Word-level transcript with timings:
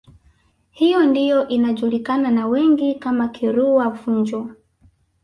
Hiyo 0.71 1.05
ndiyo 1.05 1.47
inajulikana 1.47 2.31
na 2.31 2.47
wengi 2.47 2.95
kama 2.95 3.27
Kirua 3.29 3.89
Vunjo 3.89 4.49